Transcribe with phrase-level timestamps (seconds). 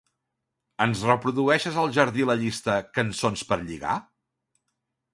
[0.85, 3.97] Ens reprodueixes al jardí la llista "cançons per lligar"?